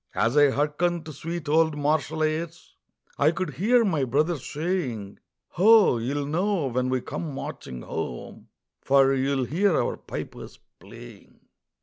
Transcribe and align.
As 0.15 0.35
I 0.35 0.49
hearkened 0.49 1.05
to 1.05 1.13
sweet 1.13 1.47
old 1.47 1.77
martial 1.77 2.23
airs 2.23 2.73
I 3.19 3.29
could 3.29 3.51
hear 3.51 3.85
my 3.85 4.03
brother 4.03 4.35
saying: 4.39 5.19
"Ho! 5.49 5.99
you'll 5.99 6.25
know 6.25 6.65
when 6.71 6.89
we 6.89 7.01
come 7.01 7.35
marching 7.35 7.83
home, 7.83 8.47
For 8.81 9.13
you'll 9.13 9.43
hear 9.45 9.77
our 9.79 9.97
pipers 9.97 10.57
playing." 10.79 11.41